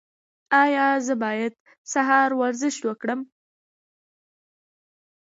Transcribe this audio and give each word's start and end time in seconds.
ایا 0.63 0.87
زه 1.05 1.13
باید 1.23 1.53
سهار 1.91 2.29
ورزش 2.41 2.75
وکړم؟ 2.83 3.19